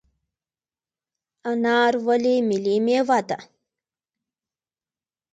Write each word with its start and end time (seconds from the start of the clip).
انار 1.49 1.93
ولې 2.07 2.35
ملي 2.49 2.77
میوه 2.85 3.19
ده؟ 3.29 3.37